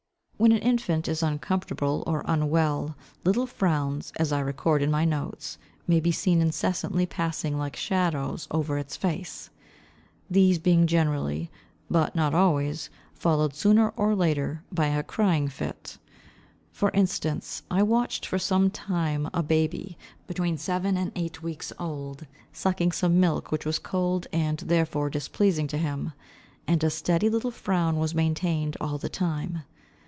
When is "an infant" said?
0.51-1.07